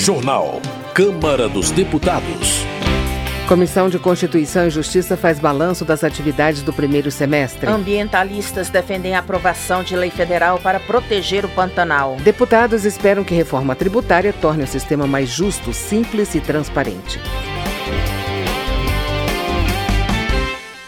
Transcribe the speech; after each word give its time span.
Jornal. 0.00 0.62
Câmara 0.94 1.46
dos 1.46 1.70
Deputados. 1.70 2.64
Comissão 3.46 3.90
de 3.90 3.98
Constituição 3.98 4.66
e 4.66 4.70
Justiça 4.70 5.14
faz 5.14 5.38
balanço 5.38 5.84
das 5.84 6.02
atividades 6.02 6.62
do 6.62 6.72
primeiro 6.72 7.10
semestre. 7.10 7.68
Ambientalistas 7.68 8.70
defendem 8.70 9.14
a 9.14 9.18
aprovação 9.18 9.82
de 9.82 9.94
lei 9.94 10.08
federal 10.08 10.58
para 10.58 10.80
proteger 10.80 11.44
o 11.44 11.50
Pantanal. 11.50 12.16
Deputados 12.22 12.86
esperam 12.86 13.22
que 13.22 13.34
reforma 13.34 13.76
tributária 13.76 14.32
torne 14.32 14.64
o 14.64 14.66
sistema 14.66 15.06
mais 15.06 15.28
justo, 15.28 15.70
simples 15.74 16.34
e 16.34 16.40
transparente. 16.40 17.20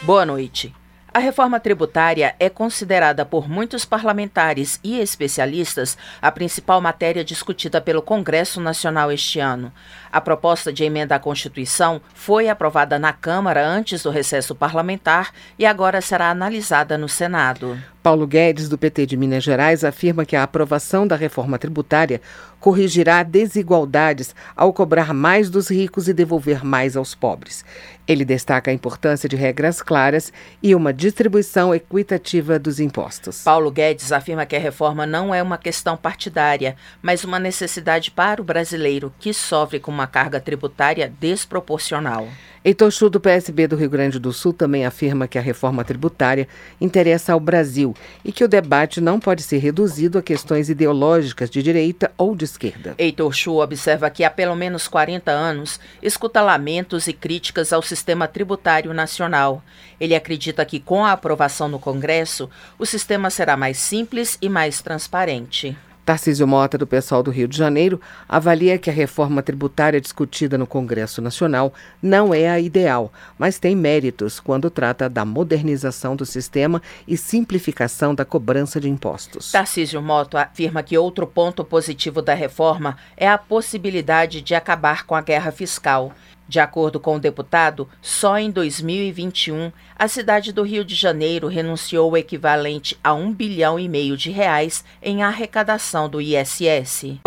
Boa 0.01 0.25
noite. 0.25 0.73
A 1.15 1.19
reforma 1.19 1.61
tributária 1.61 2.35
é 2.41 2.49
considerada 2.49 3.27
por 3.27 3.47
muitos 3.47 3.85
parlamentares 3.85 4.81
e 4.83 4.99
especialistas 4.99 5.99
a 6.23 6.33
principal 6.33 6.81
matéria 6.81 7.23
discutida 7.23 7.83
pelo 7.83 8.01
Congresso 8.01 8.63
Nacional 8.63 9.13
este 9.13 9.39
ano. 9.39 9.71
A 10.13 10.21
proposta 10.21 10.71
de 10.71 10.85
emenda 10.85 11.15
à 11.15 11.19
Constituição 11.19 11.99
foi 12.15 12.51
aprovada 12.51 12.99
na 12.99 13.15
Câmara 13.15 13.67
antes 13.67 14.03
do 14.03 14.11
recesso 14.11 14.55
parlamentar 14.55 15.31
e 15.59 15.65
agora 15.65 16.03
será 16.03 16.29
analisada 16.29 16.99
no 16.99 17.09
Senado. 17.09 17.79
Paulo 18.03 18.27
Guedes, 18.27 18.69
do 18.69 18.77
PT 18.77 19.07
de 19.07 19.17
Minas 19.17 19.45
Gerais, 19.45 19.85
afirma 19.85 20.25
que 20.27 20.35
a 20.35 20.43
aprovação 20.43 21.07
da 21.07 21.15
reforma 21.15 21.57
tributária 21.57 22.21
corrigirá 22.59 23.23
desigualdades 23.23 24.35
ao 24.57 24.73
cobrar 24.73 25.15
mais 25.15 25.49
dos 25.49 25.71
ricos 25.71 26.09
e 26.09 26.13
devolver 26.13 26.65
mais 26.65 26.97
aos 26.97 27.15
pobres. 27.15 27.65
Ele 28.07 28.25
destaca 28.25 28.71
a 28.71 28.75
importância 28.75 29.29
de 29.29 29.37
regras 29.37 29.81
claras 29.81 30.33
e 30.61 30.75
uma 30.75 30.93
distribuição 30.93 31.73
equitativa 31.73 32.59
dos 32.59 32.81
impostos. 32.81 33.43
Paulo 33.43 33.71
Guedes 33.71 34.11
afirma 34.11 34.47
que 34.47 34.57
a 34.57 34.61
reforma 34.61 35.07
não 35.07 35.33
é 35.33 35.41
uma 35.41 35.57
questão 35.57 35.97
partidária, 35.97 36.77
mas 37.01 37.23
uma 37.23 37.39
necessidade 37.39 38.11
para 38.11 38.43
o 38.43 38.45
brasileiro 38.45 39.13
que 39.21 39.33
sofre 39.33 39.79
com 39.79 39.93
uma 39.93 40.02
carga 40.07 40.41
tributária 40.41 41.13
desproporcional. 41.21 42.29
Heitor 42.65 42.93
Chu, 42.93 43.11
do 43.11 43.19
PSB 43.19 43.67
do 43.67 43.75
Rio 43.75 43.91
Grande 43.91 44.21
do 44.21 44.33
Sul, 44.33 44.53
também 44.53 44.87
afirma 44.87 45.27
que 45.27 45.37
a 45.37 45.43
reforma 45.43 45.83
tributária 45.83 46.47
interessa 46.81 47.33
ao 47.33 47.41
Brasil 47.41 47.93
e 48.25 48.31
que 48.31 48.45
o 48.45 48.49
debate 48.49 49.01
não 49.01 49.19
pode 49.19 49.43
ser 49.43 49.59
reduzido 49.59 50.17
a 50.17 50.23
questões 50.23 50.71
ideológicas 50.71 51.51
de 51.51 51.61
direita 51.61 52.13
ou 52.17 52.37
de 52.37 52.45
esquerda. 52.45 52.95
Heitor 52.99 53.33
Chu 53.33 53.61
observa 53.61 54.09
que 54.11 54.23
há 54.23 54.31
pelo 54.31 54.55
menos 54.55 54.87
40 54.87 55.33
anos 55.33 55.81
escuta 56.01 56.41
lamentos 56.41 57.09
e 57.09 57.13
críticas 57.13 57.73
ao 57.73 57.83
sistema 57.83 58.29
tributário 58.29 58.95
nacional. 58.95 59.61
Ele 59.99 60.15
acredita 60.15 60.65
que 60.65 60.79
com 60.79 61.05
a 61.05 61.11
aprovação 61.11 61.69
no 61.69 61.81
Congresso, 61.81 62.49
o 62.79 62.87
sistema 62.87 63.29
será 63.29 63.57
mais 63.57 63.77
simples 63.77 64.39
e 64.41 64.49
mais 64.49 64.81
transparente. 64.81 65.77
Tarcísio 66.05 66.49
Mota, 66.49 66.77
do 66.77 66.87
pessoal 66.87 67.23
do 67.23 67.31
Rio 67.31 67.47
de 67.47 67.57
Janeiro, 67.57 68.01
avalia 68.29 68.77
que 68.77 68.91
a 68.91 68.93
reforma 68.93 69.41
tributária 69.41 70.01
discutida 70.01 70.59
no 70.59 70.67
Congresso 70.67 71.23
Nacional 71.23 71.73
não 72.03 72.35
é 72.35 72.51
a 72.51 72.59
ideal, 72.59 73.13
mas 73.39 73.59
tem 73.59 73.77
méritos 73.77 74.41
quando 74.41 74.69
trata 74.69 75.09
da 75.09 75.25
modernização 75.25 76.17
do 76.17 76.27
sistema 76.27 76.83
e 77.07 77.17
simplificação 77.17 78.15
da 78.15 78.25
cobrança 78.25 78.81
de 78.81 78.89
impostos. 78.89 79.53
Tarcísio 79.53 80.03
Mota 80.03 80.43
afirma 80.43 80.83
que 80.83 80.99
outro 80.99 81.27
ponto 81.27 81.65
positivo 81.65 82.21
da 82.21 82.35
reforma 82.35 82.97
é 83.17 83.29
a 83.29 83.39
possibilidade 83.39 84.43
de 84.43 84.57
acabar 84.57 85.07
com 85.07 85.15
a 85.15 85.21
guerra 85.21 85.53
fiscal. 85.53 86.13
De 86.53 86.61
acordo 86.61 87.01
com 87.01 87.17
o 87.17 87.19
deputado, 87.19 87.89
só 88.03 88.37
em 88.37 88.51
2021 88.51 89.73
a 89.99 90.07
cidade 90.07 90.53
do 90.53 90.63
Rio 90.63 90.85
de 90.85 90.95
Janeiro 90.95 91.49
renunciou 91.49 92.13
o 92.13 92.17
equivalente 92.19 92.95
a 93.03 93.15
um 93.15 93.33
bilhão 93.33 93.79
e 93.79 93.89
meio 93.89 94.19
de 94.19 94.31
reais 94.31 94.85
em 95.03 95.23
arrecadação 95.23 96.11
do 96.11 96.21
ISS. 96.21 97.21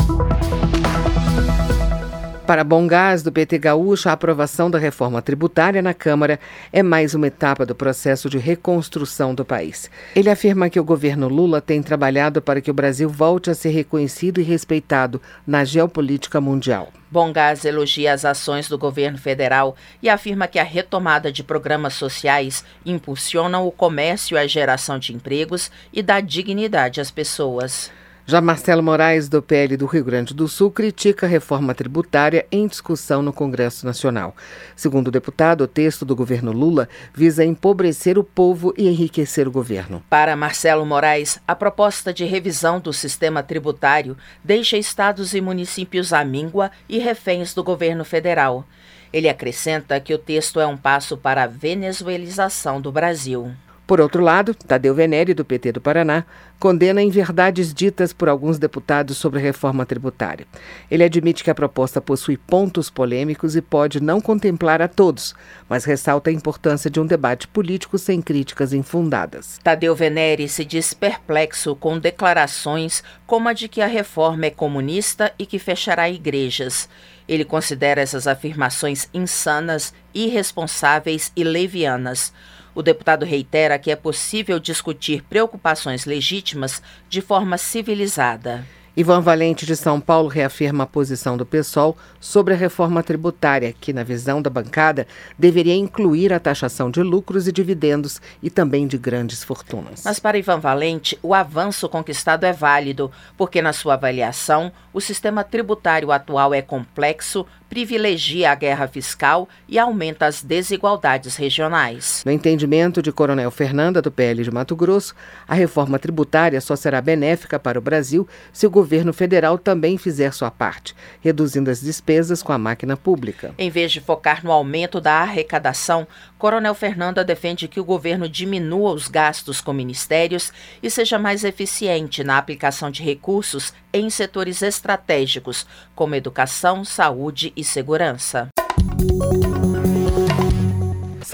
Para 2.45 2.63
Bom 2.63 2.85
Gás, 2.85 3.23
do 3.23 3.31
PT 3.31 3.57
Gaúcho, 3.57 4.07
a 4.07 4.11
aprovação 4.11 4.69
da 4.69 4.77
reforma 4.77 5.19
tributária 5.19 5.81
na 5.81 5.95
Câmara 5.95 6.39
é 6.71 6.83
mais 6.83 7.15
uma 7.15 7.25
etapa 7.25 7.65
do 7.65 7.73
processo 7.73 8.29
de 8.29 8.37
reconstrução 8.37 9.33
do 9.33 9.43
país. 9.43 9.89
Ele 10.15 10.29
afirma 10.29 10.69
que 10.69 10.79
o 10.79 10.83
governo 10.83 11.27
Lula 11.27 11.59
tem 11.59 11.81
trabalhado 11.81 12.43
para 12.43 12.61
que 12.61 12.69
o 12.69 12.75
Brasil 12.75 13.09
volte 13.09 13.49
a 13.49 13.55
ser 13.55 13.69
reconhecido 13.69 14.39
e 14.39 14.43
respeitado 14.43 15.19
na 15.47 15.65
geopolítica 15.65 16.39
mundial. 16.39 16.93
Bom 17.15 17.31
Gás 17.31 17.63
elogia 17.63 18.11
as 18.11 18.25
ações 18.25 18.67
do 18.67 18.77
governo 18.77 19.17
federal 19.17 19.77
e 20.03 20.09
afirma 20.09 20.49
que 20.49 20.59
a 20.59 20.63
retomada 20.63 21.31
de 21.31 21.45
programas 21.45 21.93
sociais 21.93 22.65
impulsionam 22.85 23.65
o 23.65 23.71
comércio 23.71 24.35
e 24.35 24.37
a 24.37 24.45
geração 24.45 24.99
de 24.99 25.13
empregos 25.13 25.71
e 25.93 26.03
dá 26.03 26.19
dignidade 26.19 26.99
às 26.99 27.09
pessoas. 27.09 27.89
Já 28.27 28.41
Marcelo 28.41 28.81
Moraes, 28.81 29.29
do 29.29 29.39
PL 29.39 29.77
do 29.77 29.85
Rio 29.85 30.03
Grande 30.03 30.33
do 30.33 30.47
Sul, 30.47 30.71
critica 30.71 31.27
a 31.27 31.29
reforma 31.29 31.75
tributária 31.75 32.43
em 32.51 32.65
discussão 32.65 33.21
no 33.21 33.31
Congresso 33.31 33.85
Nacional. 33.85 34.35
Segundo 34.75 35.09
o 35.09 35.11
deputado, 35.11 35.61
o 35.61 35.67
texto 35.67 36.03
do 36.03 36.15
governo 36.15 36.51
Lula 36.51 36.89
visa 37.13 37.45
empobrecer 37.45 38.17
o 38.17 38.23
povo 38.23 38.73
e 38.75 38.87
enriquecer 38.87 39.47
o 39.47 39.51
governo. 39.51 40.03
Para 40.09 40.35
Marcelo 40.35 40.83
Moraes, 40.87 41.39
a 41.47 41.53
proposta 41.53 42.11
de 42.11 42.25
revisão 42.25 42.79
do 42.79 42.91
sistema 42.91 43.43
tributário 43.43 44.17
deixa 44.43 44.75
estados 44.75 45.35
e 45.35 45.39
municípios 45.39 46.11
à 46.11 46.25
míngua 46.25 46.71
e 46.89 46.97
reféns 46.97 47.53
do 47.53 47.63
governo 47.63 48.03
federal. 48.03 48.65
Ele 49.13 49.29
acrescenta 49.29 49.99
que 49.99 50.15
o 50.15 50.17
texto 50.17 50.59
é 50.59 50.65
um 50.65 50.75
passo 50.75 51.15
para 51.15 51.43
a 51.43 51.47
venezuelização 51.47 52.81
do 52.81 52.91
Brasil. 52.91 53.53
Por 53.87 54.01
outro 54.01 54.23
lado, 54.23 54.55
Tadeu 54.55 54.95
Venere, 54.95 55.33
do 55.35 55.45
PT 55.45 55.73
do 55.73 55.81
Paraná, 55.81 56.25
condena 56.59 57.03
inverdades 57.03 57.71
ditas 57.71 58.11
por 58.11 58.27
alguns 58.27 58.57
deputados 58.57 59.17
sobre 59.17 59.39
a 59.39 59.41
reforma 59.41 59.85
tributária. 59.85 60.47
Ele 60.89 61.03
admite 61.03 61.43
que 61.43 61.51
a 61.51 61.55
proposta 61.55 62.01
possui 62.01 62.35
pontos 62.35 62.89
polêmicos 62.89 63.55
e 63.55 63.61
pode 63.61 64.01
não 64.01 64.19
contemplar 64.19 64.81
a 64.81 64.87
todos, 64.87 65.35
mas 65.69 65.85
ressalta 65.85 66.31
a 66.31 66.33
importância 66.33 66.89
de 66.89 66.99
um 66.99 67.05
debate 67.05 67.47
político 67.47 67.99
sem 67.99 68.21
críticas 68.21 68.73
infundadas. 68.73 69.59
Tadeu 69.63 69.95
Venere 69.95 70.47
se 70.47 70.65
diz 70.65 70.93
perplexo 70.93 71.75
com 71.75 71.99
declarações 71.99 73.03
como 73.27 73.49
a 73.49 73.53
de 73.53 73.67
que 73.67 73.81
a 73.81 73.87
reforma 73.87 74.47
é 74.47 74.49
comunista 74.49 75.31
e 75.37 75.45
que 75.45 75.59
fechará 75.59 76.09
igrejas. 76.09 76.89
Ele 77.27 77.45
considera 77.45 78.01
essas 78.01 78.27
afirmações 78.27 79.09
insanas, 79.13 79.93
irresponsáveis 80.13 81.31
e 81.35 81.43
levianas. 81.43 82.33
O 82.75 82.83
deputado 82.83 83.23
reitera 83.25 83.79
que 83.79 83.89
é 83.89 83.95
possível 83.95 84.59
discutir 84.59 85.23
preocupações 85.23 86.05
legítimas 86.05 86.81
de 87.07 87.21
forma 87.21 87.57
civilizada. 87.57 88.65
Ivan 88.97 89.19
Valente 89.19 89.65
de 89.65 89.75
São 89.75 89.99
Paulo 89.99 90.29
reafirma 90.29 90.85
a 90.85 90.87
posição 90.87 91.35
do 91.35 91.45
PSOL 91.45 91.97
sobre 92.17 92.53
a 92.53 92.57
reforma 92.57 93.03
tributária, 93.03 93.73
que, 93.73 93.91
na 93.91 94.03
visão 94.03 94.41
da 94.41 94.49
bancada, 94.49 95.05
deveria 95.37 95.75
incluir 95.75 96.31
a 96.31 96.39
taxação 96.39 96.89
de 96.89 97.01
lucros 97.03 97.45
e 97.45 97.51
dividendos 97.51 98.21
e 98.41 98.49
também 98.49 98.87
de 98.87 98.97
grandes 98.97 99.43
fortunas. 99.43 100.03
Mas 100.05 100.17
para 100.17 100.37
Ivan 100.37 100.59
Valente, 100.59 101.19
o 101.21 101.33
avanço 101.33 101.89
conquistado 101.89 102.45
é 102.45 102.53
válido, 102.53 103.11
porque, 103.37 103.61
na 103.61 103.73
sua 103.73 103.95
avaliação, 103.95 104.71
o 104.93 105.01
sistema 105.01 105.43
tributário 105.43 106.09
atual 106.09 106.53
é 106.53 106.61
complexo, 106.61 107.45
privilegia 107.75 108.53
a 108.53 108.55
guerra 108.55 108.87
fiscal 108.87 109.49
e 109.67 109.77
aumenta 109.77 110.25
as 110.25 110.41
desigualdades 110.41 111.35
regionais. 111.35 112.23
No 112.25 112.31
entendimento 112.31 113.01
de 113.01 113.11
Coronel 113.11 113.51
Fernanda, 113.51 114.01
do 114.01 114.09
PL 114.09 114.45
de 114.45 114.49
Mato 114.49 114.77
Grosso, 114.77 115.13
a 115.45 115.53
reforma 115.53 115.99
tributária 115.99 116.61
só 116.61 116.73
será 116.77 117.01
benéfica 117.01 117.59
para 117.59 117.77
o 117.77 117.81
Brasil 117.81 118.25
se 118.53 118.65
o 118.65 118.69
governo 118.69 119.11
federal 119.11 119.57
também 119.57 119.97
fizer 119.97 120.31
sua 120.33 120.49
parte, 120.49 120.95
reduzindo 121.19 121.69
as 121.69 121.81
despesas 121.81 122.41
com 122.41 122.53
a 122.53 122.57
máquina 122.57 122.95
pública. 122.95 123.53
Em 123.57 123.69
vez 123.69 123.91
de 123.91 123.99
focar 123.99 124.41
no 124.41 124.53
aumento 124.53 125.01
da 125.01 125.15
arrecadação, 125.15 126.07
Coronel 126.37 126.75
Fernanda 126.75 127.25
defende 127.25 127.67
que 127.67 127.81
o 127.81 127.83
governo 127.83 128.29
diminua 128.29 128.93
os 128.93 129.09
gastos 129.09 129.59
com 129.59 129.73
ministérios 129.73 130.53
e 130.81 130.89
seja 130.89 131.19
mais 131.19 131.43
eficiente 131.43 132.23
na 132.23 132.37
aplicação 132.37 132.89
de 132.89 133.03
recursos 133.03 133.73
em 133.91 134.09
setores 134.09 134.61
estratégicos, 134.61 135.65
como 135.93 136.15
educação, 136.15 136.85
saúde 136.85 137.51
e 137.55 137.64
segurança. 137.65 138.47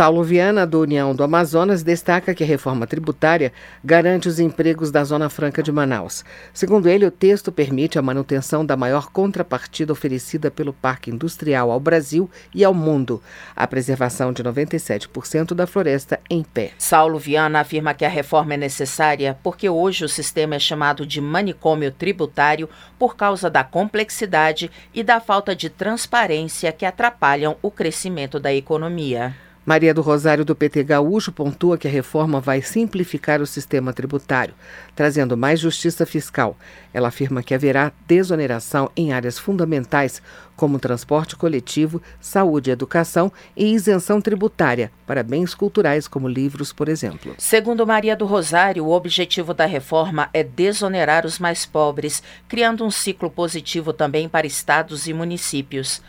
Saulo 0.02 0.24
Viana, 0.24 0.66
do 0.66 0.82
União 0.82 1.14
do 1.14 1.24
Amazonas, 1.24 1.84
destaca 1.84 2.34
que 2.34 2.44
a 2.44 2.48
reforma 2.48 2.88
tributária 2.88 3.54
garante 3.84 4.28
os 4.28 4.40
empregos 4.40 4.90
da 4.90 5.04
Zona 5.04 5.30
Franca 5.30 5.62
de 5.62 5.72
Manaus. 5.72 6.26
Segundo 6.52 6.90
ele, 6.90 7.06
o 7.06 7.12
texto 7.12 7.52
permite 7.52 8.00
a 8.00 8.02
manutenção 8.02 8.66
da 8.66 8.76
maior 8.76 9.12
contrapartida 9.12 9.94
oferecida 9.94 10.50
pelo 10.50 10.74
Parque 10.74 11.12
Industrial 11.12 11.70
ao 11.70 11.80
Brasil 11.80 12.28
e 12.52 12.64
ao 12.64 12.74
mundo, 12.74 13.22
a 13.56 13.68
preservação 13.68 14.34
de 14.34 14.44
97% 14.44 15.54
da 15.54 15.68
floresta 15.68 16.20
em 16.28 16.42
pé. 16.42 16.72
Saulo 16.80 17.20
Viana 17.20 17.60
afirma 17.60 17.94
que 17.94 18.04
a 18.04 18.10
reforma 18.10 18.56
é 18.56 18.58
necessária 18.58 19.38
porque 19.44 19.70
hoje 19.70 20.04
o 20.04 20.10
sistema 20.10 20.56
é 20.56 20.60
chamado 20.60 21.06
de 21.06 21.22
manicômio 21.22 21.92
tributário 21.92 22.68
por 22.98 23.16
causa 23.16 23.52
da 23.52 23.64
complexidade 23.64 24.72
e 24.96 25.04
da 25.04 25.22
falta 25.22 25.56
de 25.56 25.70
transparência 25.70 26.72
que 26.72 26.88
atrapalham 26.88 27.56
o 27.62 27.70
crescimento 27.70 28.40
da 28.40 28.52
economia. 28.52 29.36
Maria 29.64 29.94
do 29.94 30.02
Rosário 30.02 30.44
do 30.44 30.56
PT 30.56 30.84
Gaúcho 30.84 31.32
pontua 31.32 31.78
que 31.78 31.88
a 31.88 31.92
reforma 31.92 32.42
vai 32.42 32.64
simplificar 32.64 33.42
o 33.42 33.46
sistema 33.46 33.94
tributário, 33.94 34.56
trazendo 34.96 35.38
mais 35.38 35.60
justiça 35.60 36.04
fiscal. 36.04 36.58
Ela 36.92 37.10
afirma 37.10 37.44
que 37.44 37.54
haverá 37.54 37.92
desoneração 38.08 38.90
em 38.98 39.14
áreas 39.14 39.38
fundamentais, 39.38 40.20
como 40.56 40.80
transporte 40.80 41.36
coletivo, 41.36 42.02
saúde 42.20 42.72
e 42.72 42.74
educação, 42.74 43.32
e 43.56 43.72
isenção 43.72 44.20
tributária 44.20 44.92
para 45.06 45.22
bens 45.22 45.54
culturais, 45.54 46.08
como 46.08 46.28
livros, 46.28 46.74
por 46.74 46.90
exemplo. 46.90 47.36
Segundo 47.38 47.86
Maria 47.86 48.16
do 48.16 48.26
Rosário, 48.26 48.86
o 48.86 48.92
objetivo 48.92 49.54
da 49.54 49.68
reforma 49.68 50.28
é 50.34 50.44
desonerar 50.44 51.24
os 51.24 51.38
mais 51.38 51.68
pobres, 51.68 52.24
criando 52.48 52.84
um 52.84 52.90
ciclo 52.90 53.30
positivo 53.30 53.94
também 53.94 54.28
para 54.28 54.48
estados 54.48 55.06
e 55.06 55.14
municípios. 55.14 56.02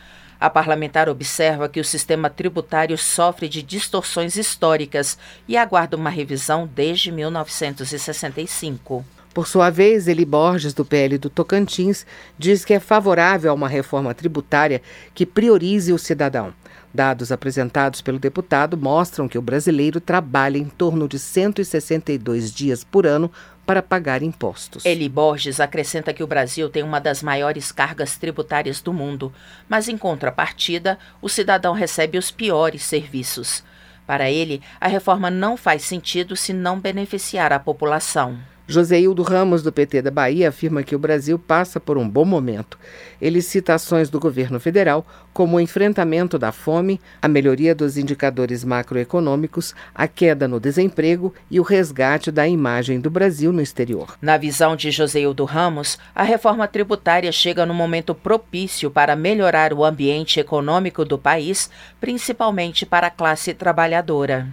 A 0.43 0.49
parlamentar 0.49 1.07
observa 1.07 1.69
que 1.69 1.79
o 1.79 1.85
sistema 1.85 2.29
tributário 2.29 2.97
sofre 2.97 3.47
de 3.47 3.63
distorções 3.63 4.35
históricas 4.35 5.17
e 5.47 5.55
aguarda 5.55 5.95
uma 5.95 6.09
revisão 6.09 6.69
desde 6.75 7.13
1965. 7.13 9.05
Por 9.33 9.47
sua 9.47 9.69
vez, 9.69 10.05
Eli 10.05 10.25
Borges, 10.25 10.73
do 10.73 10.83
PL 10.83 11.17
do 11.17 11.29
Tocantins, 11.29 12.05
diz 12.37 12.65
que 12.65 12.73
é 12.73 12.81
favorável 12.81 13.51
a 13.51 13.53
uma 13.53 13.69
reforma 13.69 14.13
tributária 14.13 14.81
que 15.15 15.25
priorize 15.25 15.93
o 15.93 15.97
cidadão. 15.97 16.53
Dados 16.93 17.31
apresentados 17.31 18.01
pelo 18.01 18.19
deputado 18.19 18.75
mostram 18.75 19.29
que 19.29 19.37
o 19.37 19.41
brasileiro 19.41 20.01
trabalha 20.01 20.57
em 20.57 20.65
torno 20.65 21.07
de 21.07 21.19
162 21.19 22.51
dias 22.53 22.83
por 22.83 23.07
ano 23.07 23.31
para 23.65 23.81
pagar 23.81 24.21
impostos. 24.21 24.85
Eli 24.85 25.07
Borges 25.07 25.59
acrescenta 25.59 26.13
que 26.13 26.23
o 26.23 26.27
Brasil 26.27 26.69
tem 26.69 26.83
uma 26.83 26.99
das 26.99 27.23
maiores 27.23 27.71
cargas 27.71 28.17
tributárias 28.17 28.81
do 28.81 28.93
mundo, 28.93 29.33
mas 29.67 29.87
em 29.87 29.97
contrapartida, 29.97 30.99
o 31.21 31.29
cidadão 31.29 31.73
recebe 31.73 32.17
os 32.17 32.29
piores 32.29 32.83
serviços. 32.83 33.63
Para 34.05 34.29
ele, 34.29 34.61
a 34.81 34.87
reforma 34.87 35.31
não 35.31 35.55
faz 35.55 35.83
sentido 35.83 36.35
se 36.35 36.51
não 36.51 36.79
beneficiar 36.79 37.53
a 37.53 37.59
população. 37.59 38.37
Joseildo 38.65 39.23
Ramos, 39.23 39.61
do 39.61 39.73
PT 39.73 40.01
da 40.01 40.09
Bahia, 40.09 40.47
afirma 40.47 40.83
que 40.83 40.95
o 40.95 40.99
Brasil 40.99 41.37
passa 41.37 41.81
por 41.81 41.97
um 41.97 42.07
bom 42.07 42.23
momento. 42.23 42.79
Ele 43.21 43.41
cita 43.41 43.73
ações 43.73 44.09
do 44.09 44.21
governo 44.21 44.57
federal, 44.57 45.05
como 45.33 45.57
o 45.57 45.59
enfrentamento 45.59 46.39
da 46.39 46.51
fome, 46.53 47.01
a 47.21 47.27
melhoria 47.27 47.75
dos 47.75 47.97
indicadores 47.97 48.63
macroeconômicos, 48.63 49.75
a 49.93 50.07
queda 50.07 50.47
no 50.47 50.61
desemprego 50.61 51.33
e 51.51 51.59
o 51.59 51.63
resgate 51.63 52.31
da 52.31 52.47
imagem 52.47 53.01
do 53.01 53.09
Brasil 53.09 53.51
no 53.51 53.61
exterior. 53.61 54.17
Na 54.21 54.37
visão 54.37 54.77
de 54.77 54.91
Joseildo 54.91 55.43
Ramos, 55.43 55.97
a 56.15 56.23
reforma 56.23 56.65
tributária 56.65 57.33
chega 57.33 57.65
no 57.65 57.73
momento 57.73 58.15
propício 58.15 58.89
para 58.89 59.13
melhorar 59.13 59.73
o 59.73 59.83
ambiente 59.83 60.39
econômico 60.39 61.03
do 61.03 61.17
país, 61.17 61.69
principalmente 61.99 62.85
para 62.85 63.07
a 63.07 63.11
classe 63.11 63.53
trabalhadora. 63.53 64.47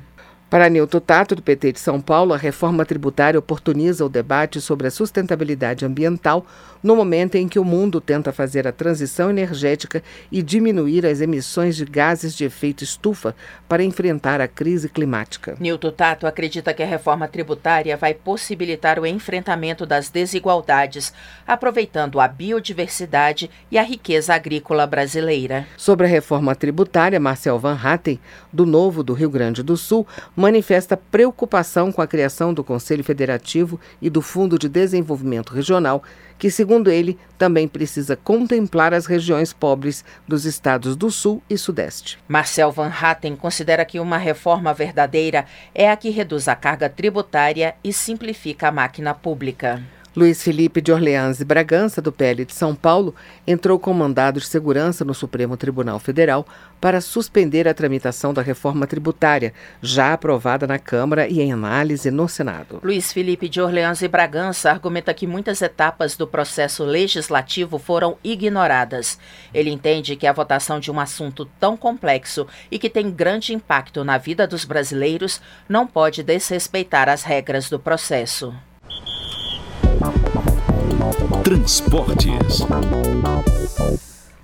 Para 0.51 0.69
Nilton 0.69 0.99
Tato, 0.99 1.37
do 1.37 1.43
PT 1.43 1.75
de 1.75 1.79
São 1.79 2.01
Paulo, 2.01 2.35
a 2.35 2.37
reforma 2.37 2.85
tributária 2.85 3.39
oportuniza 3.39 4.05
o 4.05 4.09
debate 4.09 4.61
sobre 4.61 4.89
a 4.89 4.91
sustentabilidade 4.91 5.85
ambiental 5.85 6.45
no 6.83 6.97
momento 6.97 7.37
em 7.37 7.47
que 7.47 7.59
o 7.59 7.65
mundo 7.65 8.01
tenta 8.01 8.33
fazer 8.33 8.67
a 8.67 8.73
transição 8.73 9.31
energética 9.31 10.03
e 10.33 10.43
diminuir 10.43 11.07
as 11.07 11.21
emissões 11.21 11.77
de 11.77 11.85
gases 11.85 12.35
de 12.35 12.45
efeito 12.45 12.83
estufa 12.83 13.35
para 13.69 13.85
enfrentar 13.85 14.41
a 14.41 14.49
crise 14.49 14.89
climática. 14.89 15.57
Nilton 15.61 15.93
Tato 15.93 16.27
acredita 16.27 16.75
que 16.75 16.83
a 16.83 16.87
reforma 16.87 17.29
tributária 17.29 17.97
vai 17.97 18.15
possibilitar 18.15 18.99
o 18.99 19.07
enfrentamento 19.07 19.87
das 19.87 20.09
desigualdades, 20.09 21.13
aproveitando 21.47 22.19
a 22.19 22.27
biodiversidade 22.27 23.51
e 23.71 23.79
a 23.79 23.83
riqueza 23.83 24.35
agrícola 24.35 24.87
brasileira. 24.87 25.67
Sobre 25.77 26.07
a 26.07 26.11
reforma 26.11 26.57
tributária, 26.57 27.21
Marcel 27.21 27.59
Van 27.59 27.79
Hatten, 27.81 28.19
do 28.53 28.67
Novo 28.67 29.05
do 29.05 29.13
Rio 29.13 29.31
Grande 29.31 29.63
do 29.63 29.77
Sul, 29.77 30.07
manifesta 30.41 30.97
preocupação 30.97 31.93
com 31.93 32.01
a 32.01 32.07
criação 32.07 32.55
do 32.55 32.65
Conselho 32.65 33.05
Federativo 33.05 33.79
e 34.01 34.09
do 34.09 34.23
Fundo 34.23 34.59
de 34.59 34.69
Desenvolvimento 34.69 35.53
Regional, 35.53 36.03
que, 36.39 36.51
segundo 36.51 36.91
ele, 36.91 37.19
também 37.37 37.69
precisa 37.69 38.17
contemplar 38.17 38.95
as 38.95 39.05
regiões 39.05 39.53
pobres 39.53 40.03
dos 40.27 40.47
estados 40.47 40.97
do 40.97 41.11
Sul 41.11 41.43
e 41.51 41.59
Sudeste. 41.59 42.19
Marcel 42.27 42.73
Van 42.73 42.91
Hatten 42.91 43.37
considera 43.37 43.85
que 43.85 44.01
uma 44.01 44.17
reforma 44.17 44.73
verdadeira 44.73 45.45
é 45.75 45.91
a 45.91 45.97
que 45.97 46.09
reduz 46.09 46.49
a 46.49 46.57
carga 46.57 46.89
tributária 46.89 47.75
e 47.85 47.93
simplifica 47.93 48.69
a 48.69 48.73
máquina 48.73 49.13
pública. 49.13 49.83
Luiz 50.15 50.43
Felipe 50.43 50.81
de 50.81 50.91
Orleans 50.91 51.39
e 51.39 51.45
Bragança, 51.45 52.03
do 52.03 52.11
PL 52.11 52.45
de 52.45 52.53
São 52.53 52.75
Paulo, 52.75 53.15
entrou 53.47 53.79
com 53.79 53.95
mandado 53.95 54.41
de 54.41 54.47
segurança 54.47 55.05
no 55.05 55.15
Supremo 55.15 55.57
Tribunal 55.57 56.01
Federal 56.01 56.45
para 56.81 57.01
suspender 57.01 57.69
a 57.69 57.75
tramitação 57.75 58.35
da 58.35 58.43
reforma 58.43 58.89
tributária, 58.89 59.55
já 59.81 60.13
aprovada 60.13 60.67
na 60.67 60.81
Câmara 60.81 61.29
e 61.29 61.41
em 61.41 61.53
análise 61.53 62.11
no 62.11 62.29
Senado. 62.29 62.81
Luiz 62.83 63.13
Felipe 63.13 63.49
de 63.49 63.61
Orleans 63.61 64.03
e 64.03 64.09
Bragança 64.09 64.69
argumenta 64.69 65.15
que 65.15 65.29
muitas 65.29 65.63
etapas 65.63 66.17
do 66.17 66.27
processo 66.27 66.83
legislativo 66.83 67.79
foram 67.79 68.19
ignoradas. 68.25 69.17
Ele 69.55 69.71
entende 69.71 70.17
que 70.17 70.27
a 70.27 70.33
votação 70.33 70.81
de 70.81 70.91
um 70.91 70.99
assunto 70.99 71.49
tão 71.61 71.77
complexo 71.77 72.49
e 72.69 72.81
que 72.81 72.91
tem 72.91 73.13
grande 73.13 73.55
impacto 73.55 74.03
na 74.03 74.19
vida 74.19 74.45
dos 74.45 74.65
brasileiros 74.65 75.41
não 75.69 75.87
pode 75.87 76.25
desrespeitar 76.25 77.09
as 77.09 77.23
regras 77.23 77.71
do 77.71 77.79
processo. 77.79 78.53
Transportes. 81.43 82.65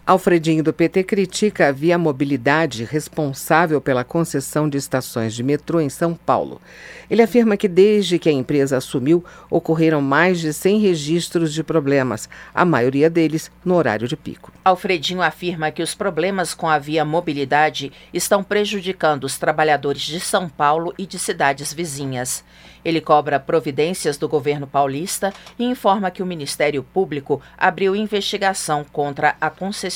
Alfredinho 0.07 0.63
do 0.63 0.73
PT 0.73 1.03
critica 1.03 1.67
a 1.67 1.73
Via 1.73 1.99
Mobilidade, 1.99 2.85
responsável 2.85 3.81
pela 3.81 4.05
concessão 4.05 4.69
de 4.69 4.79
estações 4.79 5.35
de 5.35 5.43
metrô 5.43 5.81
em 5.81 5.89
São 5.89 6.15
Paulo. 6.15 6.63
Ele 7.11 7.23
afirma 7.23 7.57
que 7.57 7.67
desde 7.67 8.17
que 8.17 8.29
a 8.29 8.33
empresa 8.33 8.77
assumiu, 8.77 9.25
ocorreram 9.51 10.01
mais 10.01 10.39
de 10.39 10.53
100 10.53 10.79
registros 10.79 11.53
de 11.53 11.65
problemas, 11.65 12.29
a 12.55 12.65
maioria 12.65 13.11
deles 13.11 13.51
no 13.65 13.75
horário 13.75 14.07
de 14.07 14.17
pico. 14.17 14.53
Alfredinho 14.65 15.21
afirma 15.21 15.73
que 15.73 15.83
os 15.83 15.93
problemas 15.93 16.55
com 16.55 16.69
a 16.69 16.79
Via 16.79 17.05
Mobilidade 17.05 17.93
estão 18.15 18.45
prejudicando 18.45 19.25
os 19.25 19.39
trabalhadores 19.39 20.03
de 20.03 20.21
São 20.21 20.49
Paulo 20.49 20.95
e 20.97 21.05
de 21.05 21.19
cidades 21.19 21.73
vizinhas. 21.73 22.45
Ele 22.85 23.01
cobra 23.01 23.41
providências 23.41 24.17
do 24.17 24.29
governo 24.29 24.69
paulista 24.69 25.35
e 25.59 25.65
informa 25.65 26.13
que 26.13 26.23
o 26.23 26.27
Ministério 26.27 26.85
Público 26.85 27.43
abriu 27.59 27.97
investigação 27.97 28.85
contra 28.85 29.35
a 29.41 29.51
concessionária. 29.51 29.96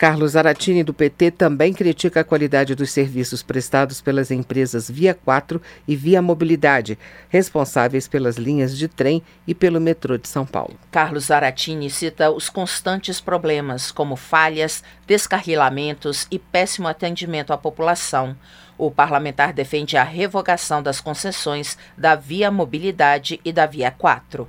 Carlos 0.00 0.34
Aratini, 0.34 0.82
do 0.82 0.94
PT, 0.94 1.30
também 1.32 1.74
critica 1.74 2.20
a 2.20 2.24
qualidade 2.24 2.74
dos 2.74 2.90
serviços 2.90 3.42
prestados 3.42 4.00
pelas 4.00 4.30
empresas 4.30 4.90
Via 4.90 5.12
4 5.12 5.60
e 5.86 5.94
Via 5.94 6.22
Mobilidade, 6.22 6.98
responsáveis 7.28 8.08
pelas 8.08 8.38
linhas 8.38 8.78
de 8.78 8.88
trem 8.88 9.22
e 9.46 9.54
pelo 9.54 9.78
metrô 9.78 10.16
de 10.16 10.26
São 10.26 10.46
Paulo. 10.46 10.74
Carlos 10.90 11.30
Aratini 11.30 11.90
cita 11.90 12.30
os 12.30 12.48
constantes 12.48 13.20
problemas, 13.20 13.92
como 13.92 14.16
falhas, 14.16 14.82
descarrilamentos 15.06 16.26
e 16.30 16.38
péssimo 16.38 16.88
atendimento 16.88 17.52
à 17.52 17.58
população. 17.58 18.34
O 18.78 18.90
parlamentar 18.90 19.52
defende 19.52 19.98
a 19.98 20.02
revogação 20.02 20.82
das 20.82 20.98
concessões 20.98 21.76
da 21.94 22.14
Via 22.14 22.50
Mobilidade 22.50 23.38
e 23.44 23.52
da 23.52 23.66
Via 23.66 23.90
4. 23.90 24.48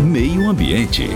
Meio 0.00 0.48
Ambiente. 0.48 1.08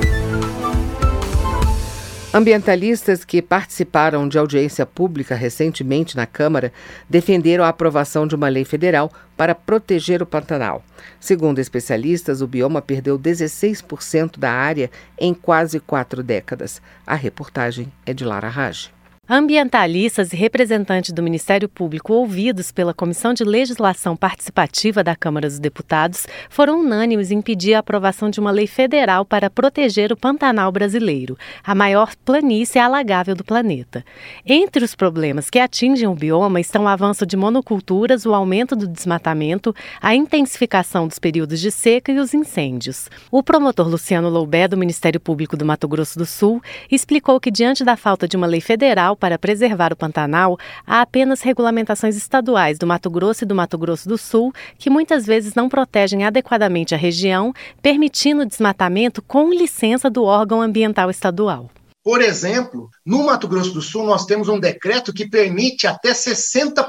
Ambientalistas 2.32 3.24
que 3.24 3.42
participaram 3.42 4.28
de 4.28 4.38
audiência 4.38 4.86
pública 4.86 5.34
recentemente 5.34 6.16
na 6.16 6.26
Câmara 6.26 6.72
defenderam 7.08 7.64
a 7.64 7.68
aprovação 7.68 8.24
de 8.24 8.36
uma 8.36 8.48
lei 8.48 8.64
federal 8.64 9.12
para 9.36 9.52
proteger 9.52 10.22
o 10.22 10.26
Pantanal. 10.26 10.84
Segundo 11.18 11.58
especialistas, 11.58 12.40
o 12.40 12.46
bioma 12.46 12.80
perdeu 12.80 13.18
16% 13.18 14.38
da 14.38 14.52
área 14.52 14.88
em 15.18 15.34
quase 15.34 15.80
quatro 15.80 16.22
décadas. 16.22 16.80
A 17.04 17.16
reportagem 17.16 17.92
é 18.06 18.14
de 18.14 18.24
Lara 18.24 18.48
Raj. 18.48 18.92
Ambientalistas 19.32 20.32
e 20.32 20.36
representantes 20.36 21.12
do 21.12 21.22
Ministério 21.22 21.68
Público 21.68 22.12
ouvidos 22.12 22.72
pela 22.72 22.92
Comissão 22.92 23.32
de 23.32 23.44
Legislação 23.44 24.16
Participativa 24.16 25.04
da 25.04 25.14
Câmara 25.14 25.46
dos 25.46 25.60
Deputados 25.60 26.26
foram 26.48 26.80
unânimes 26.80 27.30
em 27.30 27.40
pedir 27.40 27.74
a 27.74 27.78
aprovação 27.78 28.28
de 28.28 28.40
uma 28.40 28.50
lei 28.50 28.66
federal 28.66 29.24
para 29.24 29.48
proteger 29.48 30.10
o 30.10 30.16
Pantanal 30.16 30.72
brasileiro, 30.72 31.38
a 31.62 31.76
maior 31.76 32.12
planície 32.24 32.80
alagável 32.80 33.36
do 33.36 33.44
planeta. 33.44 34.04
Entre 34.44 34.84
os 34.84 34.96
problemas 34.96 35.48
que 35.48 35.60
atingem 35.60 36.08
o 36.08 36.14
bioma 36.16 36.60
estão 36.60 36.82
o 36.82 36.88
avanço 36.88 37.24
de 37.24 37.36
monoculturas, 37.36 38.26
o 38.26 38.34
aumento 38.34 38.74
do 38.74 38.88
desmatamento, 38.88 39.72
a 40.02 40.12
intensificação 40.12 41.06
dos 41.06 41.20
períodos 41.20 41.60
de 41.60 41.70
seca 41.70 42.10
e 42.10 42.18
os 42.18 42.34
incêndios. 42.34 43.08
O 43.30 43.44
promotor 43.44 43.86
Luciano 43.86 44.28
Loubé, 44.28 44.66
do 44.66 44.76
Ministério 44.76 45.20
Público 45.20 45.56
do 45.56 45.64
Mato 45.64 45.86
Grosso 45.86 46.18
do 46.18 46.26
Sul, 46.26 46.60
explicou 46.90 47.38
que, 47.38 47.52
diante 47.52 47.84
da 47.84 47.96
falta 47.96 48.26
de 48.26 48.36
uma 48.36 48.48
lei 48.48 48.60
federal 48.60 49.19
para 49.20 49.38
preservar 49.38 49.92
o 49.92 49.96
Pantanal, 49.96 50.58
há 50.86 51.02
apenas 51.02 51.42
regulamentações 51.42 52.16
estaduais 52.16 52.78
do 52.78 52.86
Mato 52.86 53.10
Grosso 53.10 53.44
e 53.44 53.46
do 53.46 53.54
Mato 53.54 53.78
Grosso 53.78 54.08
do 54.08 54.18
Sul 54.18 54.52
que 54.78 54.90
muitas 54.90 55.26
vezes 55.26 55.54
não 55.54 55.68
protegem 55.68 56.24
adequadamente 56.24 56.94
a 56.94 56.98
região, 56.98 57.52
permitindo 57.80 58.42
o 58.42 58.46
desmatamento 58.46 59.20
com 59.22 59.50
licença 59.50 60.08
do 60.10 60.24
órgão 60.24 60.62
ambiental 60.62 61.10
estadual. 61.10 61.70
Por 62.02 62.22
exemplo, 62.22 62.88
no 63.04 63.22
Mato 63.24 63.46
Grosso 63.46 63.72
do 63.72 63.82
Sul, 63.82 64.04
nós 64.04 64.24
temos 64.24 64.48
um 64.48 64.58
decreto 64.58 65.12
que 65.12 65.28
permite 65.28 65.86
até 65.86 66.12
60% 66.12 66.82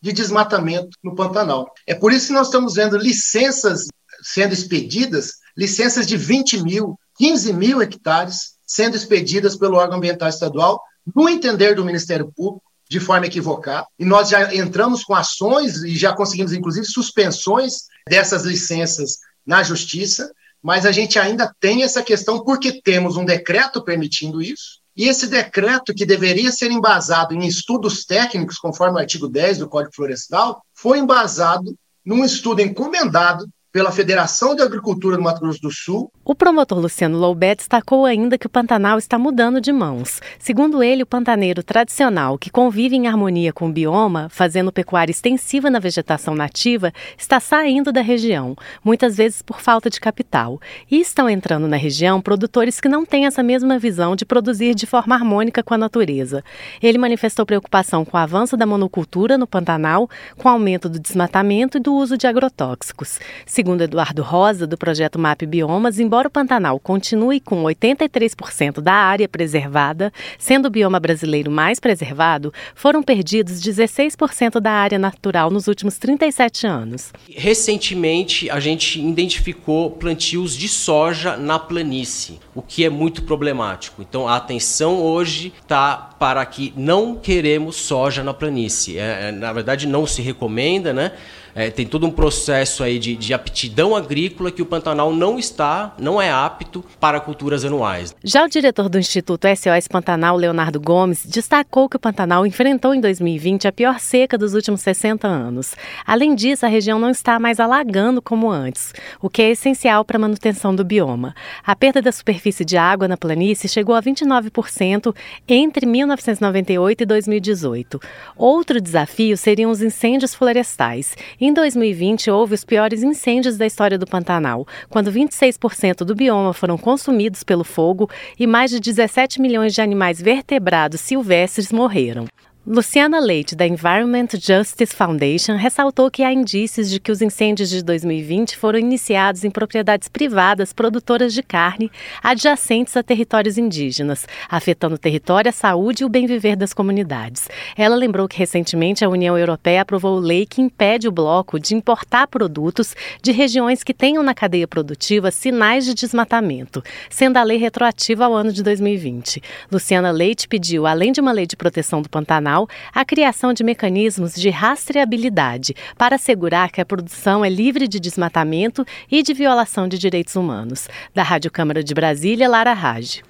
de 0.00 0.12
desmatamento 0.12 0.90
no 1.02 1.14
Pantanal. 1.14 1.72
É 1.86 1.94
por 1.94 2.12
isso 2.12 2.28
que 2.28 2.34
nós 2.34 2.48
estamos 2.48 2.74
vendo 2.74 2.98
licenças 2.98 3.86
sendo 4.22 4.52
expedidas, 4.52 5.32
licenças 5.56 6.06
de 6.06 6.16
20 6.16 6.62
mil, 6.62 6.98
15 7.16 7.52
mil 7.54 7.80
hectares 7.80 8.58
sendo 8.66 8.94
expedidas 8.94 9.56
pelo 9.56 9.76
órgão 9.76 9.96
ambiental 9.96 10.28
estadual, 10.28 10.80
no 11.14 11.28
entender 11.28 11.74
do 11.74 11.84
Ministério 11.84 12.32
Público, 12.34 12.64
de 12.88 12.98
forma 12.98 13.26
equivocada. 13.26 13.86
E 13.98 14.04
nós 14.04 14.28
já 14.28 14.54
entramos 14.54 15.04
com 15.04 15.14
ações 15.14 15.82
e 15.84 15.96
já 15.96 16.12
conseguimos, 16.12 16.52
inclusive, 16.52 16.86
suspensões 16.86 17.84
dessas 18.08 18.44
licenças 18.44 19.18
na 19.46 19.62
Justiça, 19.62 20.32
mas 20.62 20.84
a 20.84 20.92
gente 20.92 21.18
ainda 21.18 21.54
tem 21.60 21.82
essa 21.82 22.02
questão 22.02 22.44
porque 22.44 22.82
temos 22.82 23.16
um 23.16 23.24
decreto 23.24 23.82
permitindo 23.82 24.42
isso, 24.42 24.80
e 24.96 25.08
esse 25.08 25.28
decreto, 25.28 25.94
que 25.94 26.04
deveria 26.04 26.50
ser 26.50 26.70
embasado 26.70 27.32
em 27.34 27.46
estudos 27.46 28.04
técnicos, 28.04 28.58
conforme 28.58 28.96
o 28.96 29.00
artigo 29.00 29.28
10 29.28 29.58
do 29.58 29.68
Código 29.68 29.94
Florestal, 29.94 30.62
foi 30.74 30.98
embasado 30.98 31.74
num 32.04 32.24
estudo 32.24 32.60
encomendado 32.60 33.48
pela 33.72 33.92
Federação 33.92 34.54
de 34.54 34.62
Agricultura 34.62 35.16
do 35.16 35.22
Mato 35.22 35.40
Grosso 35.40 35.60
do 35.60 35.70
Sul. 35.70 36.10
O 36.24 36.34
promotor 36.34 36.78
Luciano 36.78 37.18
Loubet 37.18 37.56
destacou 37.56 38.04
ainda 38.04 38.36
que 38.36 38.46
o 38.46 38.50
Pantanal 38.50 38.98
está 38.98 39.18
mudando 39.18 39.60
de 39.60 39.72
mãos. 39.72 40.20
Segundo 40.38 40.82
ele, 40.82 41.02
o 41.02 41.06
pantaneiro 41.06 41.62
tradicional, 41.62 42.38
que 42.38 42.50
convive 42.50 42.96
em 42.96 43.06
harmonia 43.06 43.52
com 43.52 43.68
o 43.68 43.72
bioma, 43.72 44.28
fazendo 44.28 44.72
pecuária 44.72 45.10
extensiva 45.10 45.70
na 45.70 45.78
vegetação 45.78 46.34
nativa, 46.34 46.92
está 47.16 47.38
saindo 47.38 47.92
da 47.92 48.00
região, 48.00 48.56
muitas 48.84 49.16
vezes 49.16 49.42
por 49.42 49.60
falta 49.60 49.88
de 49.88 50.00
capital. 50.00 50.60
E 50.90 51.00
estão 51.00 51.28
entrando 51.28 51.68
na 51.68 51.76
região 51.76 52.20
produtores 52.20 52.80
que 52.80 52.88
não 52.88 53.04
têm 53.04 53.26
essa 53.26 53.42
mesma 53.42 53.78
visão 53.78 54.16
de 54.16 54.24
produzir 54.24 54.74
de 54.74 54.86
forma 54.86 55.14
harmônica 55.14 55.62
com 55.62 55.74
a 55.74 55.78
natureza. 55.78 56.44
Ele 56.82 56.98
manifestou 56.98 57.46
preocupação 57.46 58.04
com 58.04 58.16
o 58.16 58.20
avanço 58.20 58.56
da 58.56 58.66
monocultura 58.66 59.38
no 59.38 59.46
Pantanal, 59.46 60.08
com 60.36 60.48
o 60.48 60.52
aumento 60.52 60.88
do 60.88 60.98
desmatamento 60.98 61.78
e 61.78 61.80
do 61.80 61.94
uso 61.94 62.16
de 62.16 62.26
agrotóxicos. 62.26 63.18
Segundo 63.60 63.82
Eduardo 63.82 64.22
Rosa, 64.22 64.66
do 64.66 64.78
projeto 64.78 65.18
MAP 65.18 65.42
Biomas, 65.42 65.98
embora 65.98 66.28
o 66.28 66.30
Pantanal 66.30 66.80
continue 66.80 67.40
com 67.40 67.62
83% 67.64 68.80
da 68.80 68.94
área 68.94 69.28
preservada, 69.28 70.10
sendo 70.38 70.64
o 70.64 70.70
bioma 70.70 70.98
brasileiro 70.98 71.50
mais 71.50 71.78
preservado, 71.78 72.54
foram 72.74 73.02
perdidos 73.02 73.60
16% 73.60 74.60
da 74.60 74.70
área 74.70 74.98
natural 74.98 75.50
nos 75.50 75.68
últimos 75.68 75.98
37 75.98 76.66
anos. 76.66 77.12
Recentemente, 77.28 78.48
a 78.48 78.58
gente 78.58 78.98
identificou 78.98 79.90
plantios 79.90 80.56
de 80.56 80.66
soja 80.66 81.36
na 81.36 81.58
planície, 81.58 82.40
o 82.54 82.62
que 82.62 82.82
é 82.82 82.88
muito 82.88 83.24
problemático. 83.24 84.00
Então, 84.00 84.26
a 84.26 84.36
atenção 84.36 85.02
hoje 85.02 85.52
está 85.60 85.98
para 86.18 86.46
que 86.46 86.72
não 86.74 87.14
queremos 87.14 87.76
soja 87.76 88.24
na 88.24 88.32
planície. 88.32 88.96
É, 88.96 89.28
é 89.28 89.32
na 89.32 89.52
verdade, 89.52 89.86
não 89.86 90.06
se 90.06 90.22
recomenda, 90.22 90.94
né? 90.94 91.12
É, 91.54 91.70
tem 91.70 91.86
todo 91.86 92.06
um 92.06 92.10
processo 92.10 92.82
aí 92.82 92.98
de, 92.98 93.16
de 93.16 93.34
aptidão 93.34 93.94
agrícola 93.94 94.50
que 94.50 94.62
o 94.62 94.66
Pantanal 94.66 95.12
não 95.12 95.38
está, 95.38 95.94
não 95.98 96.20
é 96.20 96.30
apto 96.30 96.84
para 96.98 97.20
culturas 97.20 97.64
anuais. 97.64 98.14
Já 98.22 98.44
o 98.44 98.48
diretor 98.48 98.88
do 98.88 98.98
Instituto 98.98 99.46
SOS 99.48 99.88
Pantanal, 99.88 100.36
Leonardo 100.36 100.80
Gomes, 100.80 101.24
destacou 101.24 101.88
que 101.88 101.96
o 101.96 102.00
Pantanal 102.00 102.46
enfrentou 102.46 102.94
em 102.94 103.00
2020 103.00 103.68
a 103.68 103.72
pior 103.72 103.98
seca 104.00 104.36
dos 104.36 104.54
últimos 104.54 104.80
60 104.80 105.26
anos. 105.26 105.74
Além 106.06 106.34
disso, 106.34 106.66
a 106.66 106.68
região 106.68 106.98
não 106.98 107.10
está 107.10 107.38
mais 107.38 107.60
alagando 107.60 108.22
como 108.22 108.50
antes, 108.50 108.92
o 109.20 109.28
que 109.28 109.42
é 109.42 109.50
essencial 109.50 110.04
para 110.04 110.16
a 110.16 110.20
manutenção 110.20 110.74
do 110.74 110.84
bioma. 110.84 111.34
A 111.64 111.74
perda 111.74 112.02
da 112.02 112.12
superfície 112.12 112.64
de 112.64 112.76
água 112.76 113.08
na 113.08 113.16
planície 113.16 113.68
chegou 113.68 113.94
a 113.94 114.02
29% 114.02 115.14
entre 115.48 115.86
1998 115.86 117.02
e 117.02 117.06
2018. 117.06 118.00
Outro 118.36 118.80
desafio 118.80 119.36
seriam 119.36 119.70
os 119.70 119.82
incêndios 119.82 120.34
florestais. 120.34 121.16
Em 121.40 121.49
2020, 121.52 122.30
houve 122.30 122.54
os 122.54 122.64
piores 122.64 123.02
incêndios 123.02 123.56
da 123.56 123.66
história 123.66 123.98
do 123.98 124.06
Pantanal, 124.06 124.66
quando 124.88 125.10
26% 125.10 126.04
do 126.04 126.14
bioma 126.14 126.52
foram 126.52 126.76
consumidos 126.76 127.42
pelo 127.42 127.64
fogo 127.64 128.08
e 128.38 128.46
mais 128.46 128.70
de 128.70 128.80
17 128.80 129.40
milhões 129.40 129.74
de 129.74 129.80
animais 129.80 130.20
vertebrados 130.20 131.00
silvestres 131.00 131.72
morreram. 131.72 132.26
Luciana 132.66 133.18
Leite, 133.18 133.56
da 133.56 133.66
Environment 133.66 134.28
Justice 134.38 134.94
Foundation, 134.94 135.56
ressaltou 135.56 136.10
que 136.10 136.22
há 136.22 136.30
indícios 136.30 136.90
de 136.90 137.00
que 137.00 137.10
os 137.10 137.22
incêndios 137.22 137.70
de 137.70 137.82
2020 137.82 138.54
foram 138.54 138.78
iniciados 138.78 139.44
em 139.44 139.50
propriedades 139.50 140.08
privadas 140.08 140.70
produtoras 140.70 141.32
de 141.32 141.42
carne 141.42 141.90
adjacentes 142.22 142.94
a 142.98 143.02
territórios 143.02 143.56
indígenas, 143.56 144.26
afetando 144.46 144.96
o 144.96 144.98
território, 144.98 145.48
a 145.48 145.52
saúde 145.52 146.02
e 146.02 146.06
o 146.06 146.08
bem-viver 146.10 146.54
das 146.54 146.74
comunidades. 146.74 147.48
Ela 147.74 147.96
lembrou 147.96 148.28
que 148.28 148.38
recentemente 148.38 149.02
a 149.02 149.08
União 149.08 149.38
Europeia 149.38 149.80
aprovou 149.80 150.18
lei 150.18 150.44
que 150.44 150.60
impede 150.60 151.08
o 151.08 151.12
bloco 151.12 151.58
de 151.58 151.74
importar 151.74 152.26
produtos 152.26 152.94
de 153.22 153.32
regiões 153.32 153.82
que 153.82 153.94
tenham 153.94 154.22
na 154.22 154.34
cadeia 154.34 154.68
produtiva 154.68 155.30
sinais 155.30 155.86
de 155.86 155.94
desmatamento, 155.94 156.82
sendo 157.08 157.38
a 157.38 157.42
lei 157.42 157.56
retroativa 157.56 158.26
ao 158.26 158.34
ano 158.34 158.52
de 158.52 158.62
2020. 158.62 159.42
Luciana 159.72 160.10
Leite 160.10 160.46
pediu, 160.46 160.86
além 160.86 161.10
de 161.10 161.22
uma 161.22 161.32
lei 161.32 161.46
de 161.46 161.56
proteção 161.56 162.02
do 162.02 162.08
Pantanal, 162.10 162.49
Nacional 162.50 162.68
a 162.92 163.04
criação 163.04 163.52
de 163.52 163.62
mecanismos 163.62 164.34
de 164.34 164.50
rastreabilidade 164.50 165.74
para 165.96 166.16
assegurar 166.16 166.70
que 166.70 166.80
a 166.80 166.86
produção 166.86 167.44
é 167.44 167.48
livre 167.48 167.86
de 167.86 168.00
desmatamento 168.00 168.84
e 169.10 169.22
de 169.22 169.32
violação 169.32 169.86
de 169.86 169.98
direitos 169.98 170.34
humanos. 170.34 170.88
Da 171.14 171.22
Rádio 171.22 171.50
Câmara 171.50 171.84
de 171.84 171.94
Brasília, 171.94 172.48
Lara 172.48 172.72
Raj. 172.72 173.22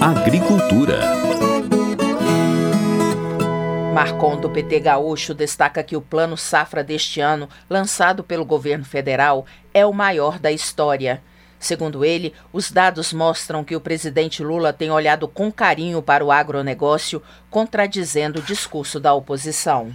Agricultura. 0.00 1.00
Marcon 3.94 4.36
do 4.36 4.50
PT 4.50 4.80
Gaúcho 4.80 5.32
destaca 5.32 5.82
que 5.82 5.96
o 5.96 6.02
plano 6.02 6.36
safra 6.36 6.84
deste 6.84 7.20
ano, 7.20 7.48
lançado 7.70 8.22
pelo 8.22 8.44
governo 8.44 8.84
federal, 8.84 9.46
é 9.72 9.86
o 9.86 9.92
maior 9.92 10.38
da 10.38 10.52
história. 10.52 11.22
Segundo 11.58 12.04
ele, 12.04 12.34
os 12.52 12.70
dados 12.70 13.12
mostram 13.12 13.64
que 13.64 13.74
o 13.74 13.80
presidente 13.80 14.42
Lula 14.42 14.72
tem 14.72 14.90
olhado 14.90 15.26
com 15.26 15.50
carinho 15.50 16.02
para 16.02 16.24
o 16.24 16.30
agronegócio, 16.30 17.22
contradizendo 17.50 18.40
o 18.40 18.42
discurso 18.42 19.00
da 19.00 19.14
oposição. 19.14 19.92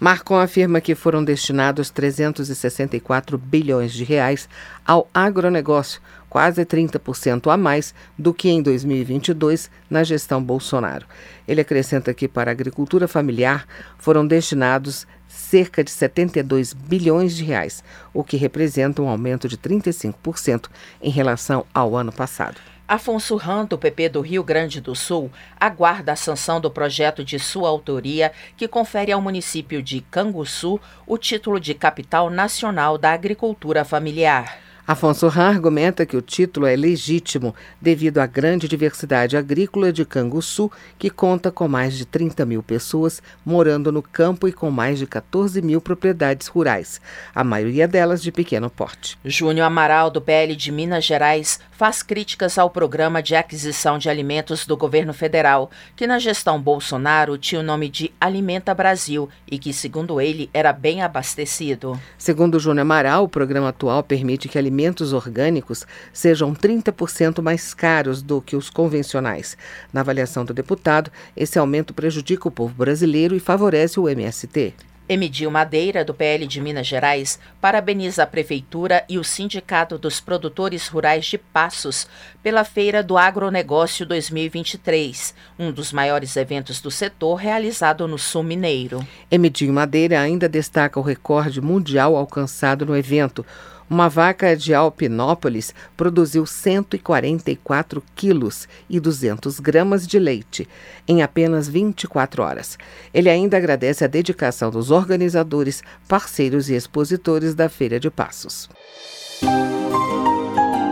Marcon 0.00 0.38
afirma 0.38 0.80
que 0.80 0.94
foram 0.94 1.22
destinados 1.22 1.90
364 1.90 3.36
bilhões 3.36 3.92
de 3.92 4.02
reais 4.02 4.48
ao 4.82 5.06
agronegócio, 5.12 6.00
quase 6.30 6.64
30% 6.64 7.52
a 7.52 7.56
mais 7.58 7.94
do 8.18 8.32
que 8.32 8.48
em 8.48 8.62
2022 8.62 9.70
na 9.90 10.02
gestão 10.02 10.42
Bolsonaro. 10.42 11.04
Ele 11.46 11.60
acrescenta 11.60 12.14
que 12.14 12.26
para 12.26 12.50
a 12.50 12.52
agricultura 12.52 13.06
familiar 13.06 13.66
foram 13.98 14.26
destinados 14.26 15.06
cerca 15.28 15.84
de 15.84 15.90
72 15.90 16.72
bilhões 16.72 17.36
de 17.36 17.44
reais, 17.44 17.84
o 18.14 18.24
que 18.24 18.38
representa 18.38 19.02
um 19.02 19.08
aumento 19.08 19.46
de 19.48 19.58
35% 19.58 20.70
em 21.02 21.10
relação 21.10 21.66
ao 21.74 21.94
ano 21.94 22.10
passado. 22.10 22.56
Afonso 22.90 23.36
Ram, 23.36 23.66
do 23.66 23.78
PP 23.78 24.08
do 24.08 24.20
Rio 24.20 24.42
Grande 24.42 24.80
do 24.80 24.96
Sul, 24.96 25.30
aguarda 25.60 26.10
a 26.10 26.16
sanção 26.16 26.60
do 26.60 26.68
projeto 26.68 27.24
de 27.24 27.38
sua 27.38 27.68
autoria 27.68 28.32
que 28.56 28.66
confere 28.66 29.12
ao 29.12 29.22
município 29.22 29.80
de 29.80 30.00
Canguçu 30.00 30.80
o 31.06 31.16
título 31.16 31.60
de 31.60 31.72
Capital 31.72 32.28
Nacional 32.28 32.98
da 32.98 33.12
Agricultura 33.12 33.84
Familiar. 33.84 34.69
Afonso 34.90 35.28
Ram 35.28 35.44
argumenta 35.44 36.04
que 36.04 36.16
o 36.16 36.20
título 36.20 36.66
é 36.66 36.74
legítimo 36.74 37.54
devido 37.80 38.18
à 38.18 38.26
grande 38.26 38.66
diversidade 38.66 39.36
agrícola 39.36 39.92
de 39.92 40.04
Canguçu, 40.04 40.68
que 40.98 41.08
conta 41.08 41.52
com 41.52 41.68
mais 41.68 41.96
de 41.96 42.04
30 42.04 42.44
mil 42.44 42.60
pessoas 42.60 43.22
morando 43.46 43.92
no 43.92 44.02
campo 44.02 44.48
e 44.48 44.52
com 44.52 44.68
mais 44.68 44.98
de 44.98 45.06
14 45.06 45.62
mil 45.62 45.80
propriedades 45.80 46.48
rurais, 46.48 47.00
a 47.32 47.44
maioria 47.44 47.86
delas 47.86 48.20
de 48.20 48.32
pequeno 48.32 48.68
porte. 48.68 49.16
Júnior 49.24 49.68
Amaral, 49.68 50.10
do 50.10 50.20
PL 50.20 50.56
de 50.56 50.72
Minas 50.72 51.04
Gerais, 51.04 51.60
faz 51.70 52.02
críticas 52.02 52.58
ao 52.58 52.68
programa 52.68 53.22
de 53.22 53.36
aquisição 53.36 53.96
de 53.96 54.10
alimentos 54.10 54.66
do 54.66 54.76
governo 54.76 55.14
federal, 55.14 55.70
que 55.94 56.04
na 56.04 56.18
gestão 56.18 56.60
Bolsonaro 56.60 57.38
tinha 57.38 57.60
o 57.60 57.64
nome 57.64 57.88
de 57.88 58.12
Alimenta 58.20 58.74
Brasil 58.74 59.28
e 59.48 59.56
que, 59.56 59.72
segundo 59.72 60.20
ele, 60.20 60.50
era 60.52 60.72
bem 60.72 61.00
abastecido. 61.00 61.96
Segundo 62.18 62.58
Júnior 62.58 62.82
Amaral, 62.82 63.22
o 63.22 63.28
programa 63.28 63.68
atual 63.68 64.02
permite 64.02 64.48
que 64.48 64.58
alimentos 64.58 64.79
alimentos 64.80 65.12
orgânicos 65.12 65.86
sejam 66.12 66.54
30% 66.54 67.42
mais 67.42 67.74
caros 67.74 68.22
do 68.22 68.40
que 68.40 68.56
os 68.56 68.70
convencionais. 68.70 69.56
Na 69.92 70.00
avaliação 70.00 70.44
do 70.44 70.54
deputado, 70.54 71.10
esse 71.36 71.58
aumento 71.58 71.92
prejudica 71.92 72.48
o 72.48 72.50
povo 72.50 72.74
brasileiro 72.74 73.36
e 73.36 73.40
favorece 73.40 74.00
o 74.00 74.08
MST. 74.08 74.74
Emidil 75.06 75.50
Madeira, 75.50 76.04
do 76.04 76.14
PL 76.14 76.46
de 76.46 76.60
Minas 76.60 76.86
Gerais, 76.86 77.38
parabeniza 77.60 78.22
a 78.22 78.26
Prefeitura 78.26 79.04
e 79.08 79.18
o 79.18 79.24
Sindicato 79.24 79.98
dos 79.98 80.20
Produtores 80.20 80.86
Rurais 80.86 81.26
de 81.26 81.36
Passos 81.36 82.06
pela 82.44 82.62
Feira 82.62 83.02
do 83.02 83.18
Agronegócio 83.18 84.06
2023, 84.06 85.34
um 85.58 85.72
dos 85.72 85.92
maiores 85.92 86.36
eventos 86.36 86.80
do 86.80 86.92
setor 86.92 87.34
realizado 87.34 88.06
no 88.06 88.16
Sul 88.16 88.44
Mineiro. 88.44 89.04
Emidil 89.28 89.72
Madeira 89.72 90.20
ainda 90.20 90.48
destaca 90.48 91.00
o 91.00 91.02
recorde 91.02 91.60
mundial 91.60 92.14
alcançado 92.14 92.86
no 92.86 92.96
evento 92.96 93.44
Uma 93.90 94.08
vaca 94.08 94.56
de 94.56 94.72
Alpinópolis 94.72 95.74
produziu 95.96 96.46
144 96.46 98.00
quilos 98.14 98.68
e 98.88 99.00
200 99.00 99.58
gramas 99.58 100.06
de 100.06 100.16
leite 100.16 100.68
em 101.08 101.24
apenas 101.24 101.68
24 101.68 102.40
horas. 102.40 102.78
Ele 103.12 103.28
ainda 103.28 103.56
agradece 103.56 104.04
a 104.04 104.06
dedicação 104.06 104.70
dos 104.70 104.92
organizadores, 104.92 105.82
parceiros 106.06 106.70
e 106.70 106.74
expositores 106.74 107.52
da 107.52 107.68
Feira 107.68 107.98
de 107.98 108.08
Passos. 108.08 108.70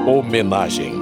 Homenagem. 0.05 0.93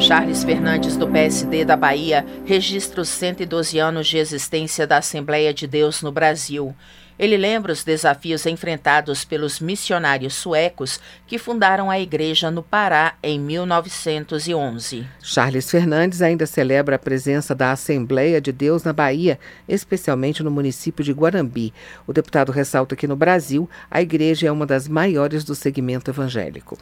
Charles 0.00 0.42
Fernandes, 0.42 0.96
do 0.96 1.06
PSD 1.06 1.64
da 1.64 1.76
Bahia, 1.76 2.26
registra 2.44 3.02
os 3.02 3.08
112 3.08 3.78
anos 3.78 4.08
de 4.08 4.18
existência 4.18 4.84
da 4.84 4.96
Assembleia 4.96 5.54
de 5.54 5.68
Deus 5.68 6.02
no 6.02 6.10
Brasil. 6.10 6.74
Ele 7.22 7.36
lembra 7.36 7.72
os 7.72 7.84
desafios 7.84 8.46
enfrentados 8.46 9.24
pelos 9.24 9.60
missionários 9.60 10.34
suecos 10.34 10.98
que 11.24 11.38
fundaram 11.38 11.88
a 11.88 12.00
igreja 12.00 12.50
no 12.50 12.64
Pará 12.64 13.14
em 13.22 13.38
1911. 13.38 15.06
Charles 15.22 15.70
Fernandes 15.70 16.20
ainda 16.20 16.46
celebra 16.46 16.96
a 16.96 16.98
presença 16.98 17.54
da 17.54 17.70
Assembleia 17.70 18.40
de 18.40 18.50
Deus 18.50 18.82
na 18.82 18.92
Bahia, 18.92 19.38
especialmente 19.68 20.42
no 20.42 20.50
município 20.50 21.04
de 21.04 21.12
Guarambi. 21.12 21.72
O 22.08 22.12
deputado 22.12 22.50
ressalta 22.50 22.96
que 22.96 23.06
no 23.06 23.14
Brasil 23.14 23.70
a 23.88 24.02
igreja 24.02 24.48
é 24.48 24.50
uma 24.50 24.66
das 24.66 24.88
maiores 24.88 25.44
do 25.44 25.54
segmento 25.54 26.10
evangélico. 26.10 26.78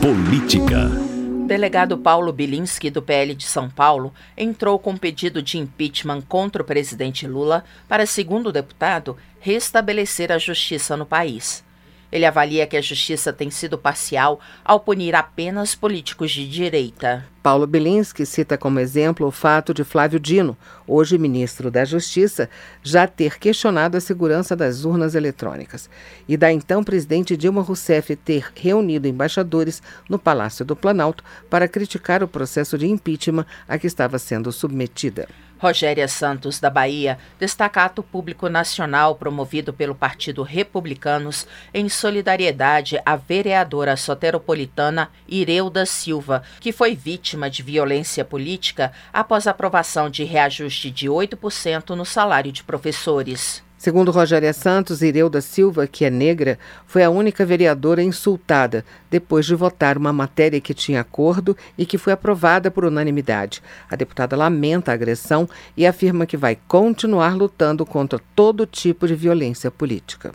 Política 0.00 1.07
delegado 1.48 1.98
Paulo 1.98 2.32
Bilinski, 2.32 2.90
do 2.90 3.02
PL 3.02 3.34
de 3.34 3.44
São 3.44 3.68
Paulo, 3.68 4.14
entrou 4.36 4.78
com 4.78 4.96
pedido 4.96 5.42
de 5.42 5.58
impeachment 5.58 6.20
contra 6.20 6.62
o 6.62 6.64
presidente 6.64 7.26
Lula 7.26 7.64
para, 7.88 8.06
segundo 8.06 8.50
o 8.50 8.52
deputado, 8.52 9.16
restabelecer 9.40 10.30
a 10.30 10.38
justiça 10.38 10.96
no 10.96 11.06
país. 11.06 11.64
Ele 12.10 12.24
avalia 12.24 12.66
que 12.66 12.76
a 12.76 12.80
justiça 12.80 13.32
tem 13.32 13.50
sido 13.50 13.76
parcial 13.76 14.40
ao 14.64 14.80
punir 14.80 15.14
apenas 15.14 15.74
políticos 15.74 16.30
de 16.30 16.48
direita. 16.48 17.26
Paulo 17.42 17.66
Bilinski 17.66 18.26
cita 18.26 18.58
como 18.58 18.80
exemplo 18.80 19.26
o 19.26 19.30
fato 19.30 19.72
de 19.72 19.84
Flávio 19.84 20.18
Dino, 20.18 20.56
hoje 20.86 21.16
ministro 21.16 21.70
da 21.70 21.84
Justiça, 21.84 22.48
já 22.82 23.06
ter 23.06 23.38
questionado 23.38 23.96
a 23.96 24.00
segurança 24.00 24.56
das 24.56 24.84
urnas 24.84 25.14
eletrônicas 25.14 25.88
e 26.28 26.36
da 26.36 26.52
então 26.52 26.82
presidente 26.82 27.36
Dilma 27.36 27.62
Rousseff 27.62 28.16
ter 28.16 28.50
reunido 28.54 29.08
embaixadores 29.08 29.82
no 30.08 30.18
Palácio 30.18 30.64
do 30.64 30.76
Planalto 30.76 31.24
para 31.48 31.68
criticar 31.68 32.22
o 32.22 32.28
processo 32.28 32.76
de 32.76 32.86
impeachment 32.86 33.46
a 33.66 33.78
que 33.78 33.86
estava 33.86 34.18
sendo 34.18 34.50
submetida. 34.52 35.28
Rogéria 35.58 36.06
Santos, 36.06 36.60
da 36.60 36.70
Bahia, 36.70 37.18
destaca 37.38 37.84
ato 37.84 38.02
público 38.02 38.48
nacional 38.48 39.16
promovido 39.16 39.72
pelo 39.72 39.94
Partido 39.94 40.42
Republicanos 40.42 41.46
em 41.74 41.88
solidariedade 41.88 43.00
à 43.04 43.16
vereadora 43.16 43.96
soteropolitana 43.96 45.10
Ireuda 45.26 45.84
Silva, 45.84 46.42
que 46.60 46.72
foi 46.72 46.94
vítima 46.94 47.50
de 47.50 47.62
violência 47.62 48.24
política 48.24 48.92
após 49.12 49.46
aprovação 49.46 50.08
de 50.08 50.24
reajuste 50.24 50.90
de 50.90 51.08
8% 51.08 51.90
no 51.90 52.04
salário 52.04 52.52
de 52.52 52.62
professores. 52.62 53.67
Segundo 53.78 54.10
Rogéria 54.10 54.52
Santos, 54.52 55.02
Ireuda 55.02 55.40
Silva, 55.40 55.86
que 55.86 56.04
é 56.04 56.10
negra, 56.10 56.58
foi 56.84 57.04
a 57.04 57.10
única 57.10 57.46
vereadora 57.46 58.02
insultada 58.02 58.84
depois 59.08 59.46
de 59.46 59.54
votar 59.54 59.96
uma 59.96 60.12
matéria 60.12 60.60
que 60.60 60.74
tinha 60.74 61.00
acordo 61.00 61.56
e 61.78 61.86
que 61.86 61.96
foi 61.96 62.12
aprovada 62.12 62.72
por 62.72 62.84
unanimidade. 62.84 63.62
A 63.88 63.94
deputada 63.94 64.36
lamenta 64.36 64.90
a 64.90 64.94
agressão 64.94 65.48
e 65.76 65.86
afirma 65.86 66.26
que 66.26 66.36
vai 66.36 66.58
continuar 66.66 67.36
lutando 67.36 67.86
contra 67.86 68.20
todo 68.34 68.66
tipo 68.66 69.06
de 69.06 69.14
violência 69.14 69.70
política. 69.70 70.32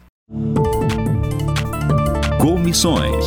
Comissões. 2.39 3.25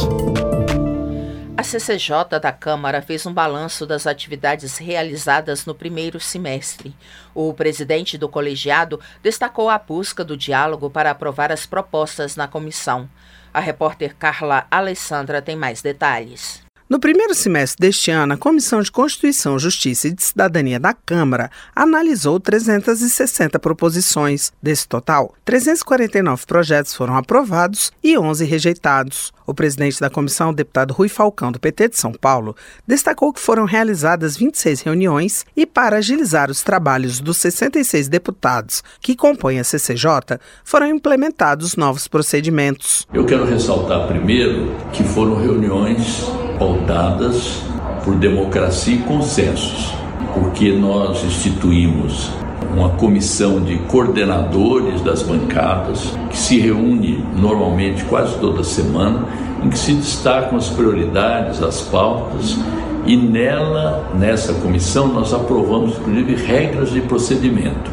A 1.59 1.63
CCJ 1.63 2.39
da 2.39 2.53
Câmara 2.53 3.01
fez 3.01 3.25
um 3.25 3.33
balanço 3.33 3.87
das 3.87 4.07
atividades 4.07 4.77
realizadas 4.77 5.65
no 5.65 5.75
primeiro 5.75 6.21
semestre. 6.21 6.95
O 7.35 7.55
presidente 7.55 8.19
do 8.19 8.29
colegiado 8.29 9.01
destacou 9.23 9.71
a 9.71 9.79
busca 9.79 10.23
do 10.23 10.37
diálogo 10.37 10.91
para 10.91 11.11
aprovar 11.11 11.51
as 11.51 11.65
propostas 11.65 12.37
na 12.37 12.47
comissão. 12.47 13.09
A 13.55 13.61
repórter 13.61 14.15
Carla 14.15 14.67
Alessandra 14.71 15.41
tem 15.41 15.57
mais 15.57 15.81
detalhes. 15.81 16.65
No 16.88 17.01
primeiro 17.01 17.35
semestre 17.35 17.85
deste 17.85 18.12
ano, 18.12 18.35
a 18.35 18.37
Comissão 18.37 18.81
de 18.81 18.92
Constituição, 18.92 19.59
Justiça 19.59 20.07
e 20.07 20.12
de 20.12 20.22
Cidadania 20.22 20.79
da 20.79 20.94
Câmara 20.94 21.51
analisou 21.75 22.38
360 22.38 23.59
proposições. 23.59 24.53
Desse 24.62 24.87
total, 24.87 25.35
349 25.44 26.46
projetos 26.46 26.94
foram 26.94 27.16
aprovados 27.16 27.90
e 28.05 28.16
11 28.16 28.44
rejeitados. 28.44 29.33
O 29.44 29.53
presidente 29.53 29.99
da 29.99 30.09
comissão, 30.09 30.55
deputado 30.55 30.94
Rui 30.94 31.09
Falcão, 31.09 31.51
do 31.51 31.59
PT 31.59 31.88
de 31.88 31.99
São 31.99 32.12
Paulo, 32.12 32.55
destacou 32.87 33.33
que 33.33 33.40
foram 33.40 33.64
realizadas 33.64 34.37
26 34.37 34.83
reuniões 34.83 35.44
e, 35.57 35.66
para 35.66 35.96
agilizar 35.96 36.53
os 36.53 36.62
trabalhos 36.62 37.18
dos 37.18 37.38
66 37.38 38.07
deputados 38.07 38.85
que 39.01 39.16
compõem 39.16 39.59
a 39.59 39.64
CCJ, 39.64 40.38
foram 40.64 40.87
implementados 40.87 41.75
novos 41.75 42.07
procedimentos. 42.07 43.05
Eu 43.12 43.27
quero 43.27 43.44
ressaltar 43.44 44.07
primeiro 44.07 44.72
que 44.92 45.03
foram 45.03 45.35
reuniões 45.35 46.45
pautadas 46.59 47.62
por 48.05 48.14
democracia 48.16 48.97
e 48.97 48.99
consensos, 48.99 49.92
porque 50.35 50.73
nós 50.73 51.25
instituímos 51.25 52.31
uma 52.75 52.90
comissão 52.90 53.61
de 53.61 53.77
coordenadores 53.88 55.01
das 55.01 55.23
bancadas 55.23 56.12
que 56.31 56.37
se 56.37 56.59
reúne 56.59 57.25
normalmente 57.37 58.05
quase 58.05 58.37
toda 58.38 58.62
semana, 58.62 59.25
em 59.64 59.71
que 59.71 59.79
se 59.79 59.95
destacam 59.95 60.59
as 60.59 60.69
prioridades, 60.69 61.62
as 61.62 61.81
pautas, 61.83 62.59
e 63.07 63.16
nela, 63.16 64.11
nessa 64.14 64.53
comissão, 64.55 65.09
nós 65.09 65.33
aprovamos 65.33 65.97
inclusive 65.97 66.35
regras 66.35 66.90
de 66.90 67.01
procedimento 67.01 67.90